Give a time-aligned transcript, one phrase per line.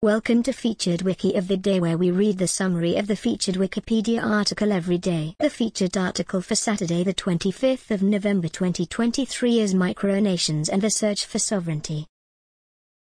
[0.00, 3.56] Welcome to Featured Wiki of the Day where we read the summary of the featured
[3.56, 5.34] Wikipedia article every day.
[5.40, 11.26] The featured article for Saturday the 25th of November 2023 is Micronations and the Search
[11.26, 12.06] for Sovereignty.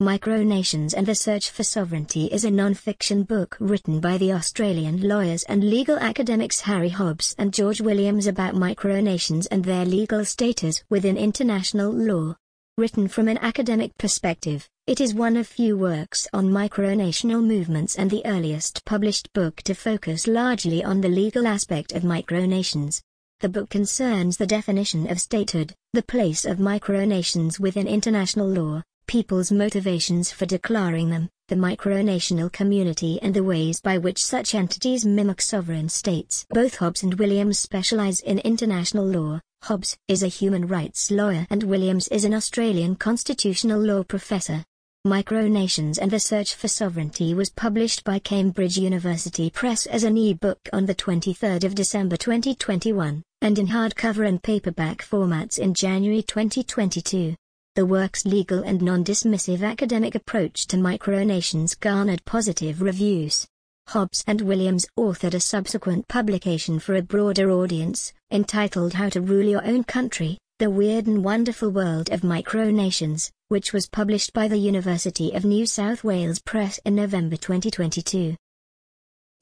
[0.00, 5.42] Micronations and the Search for Sovereignty is a non-fiction book written by the Australian lawyers
[5.42, 11.16] and legal academics Harry Hobbs and George Williams about micronations and their legal status within
[11.16, 12.36] international law.
[12.78, 18.08] Written from an academic perspective, it is one of few works on micronational movements and
[18.08, 23.00] the earliest published book to focus largely on the legal aspect of micronations.
[23.40, 29.50] The book concerns the definition of statehood, the place of micronations within international law, people's
[29.50, 35.42] motivations for declaring them, the micronational community and the ways by which such entities mimic
[35.42, 36.46] sovereign states.
[36.50, 41.64] Both Hobbs and Williams specialize in international law, Hobbs is a human rights lawyer and
[41.64, 44.64] Williams is an Australian constitutional law professor.
[45.06, 50.58] Micronations and the Search for Sovereignty was published by Cambridge University Press as an e-book
[50.72, 57.36] on 23 December 2021, and in hardcover and paperback formats in January 2022.
[57.76, 63.46] The work's legal and non-dismissive academic approach to micronations garnered positive reviews.
[63.86, 69.46] Hobbs and Williams authored a subsequent publication for a broader audience, entitled How to Rule
[69.46, 74.56] Your Own Country, The Weird and Wonderful World of Micronations, which was published by the
[74.56, 78.34] University of New South Wales Press in November 2022.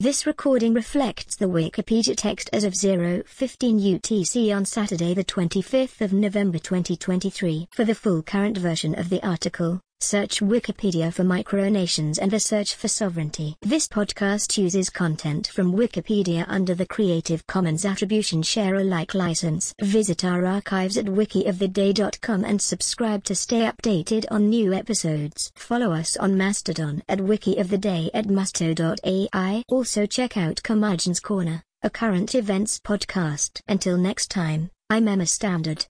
[0.01, 6.11] This recording reflects the Wikipedia text as of 0:15 UTC on Saturday the 25th of
[6.11, 7.69] November 2023.
[7.71, 12.75] For the full current version of the article, search Wikipedia for micronations and the search
[12.75, 13.55] for sovereignty.
[13.61, 19.73] This podcast uses content from Wikipedia under the Creative Commons Attribution Share Alike license.
[19.81, 25.51] Visit our archives at wikioftheday.com and subscribe to stay updated on new episodes.
[25.55, 29.63] Follow us on Mastodon at wikioftheday at masto.ai.
[29.69, 33.59] Also check out Curmudgeon's Corner, a current events podcast.
[33.67, 35.83] Until next time, I'm Emma Standard.